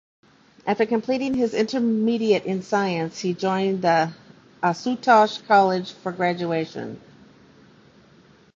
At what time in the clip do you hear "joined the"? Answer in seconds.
3.35-4.11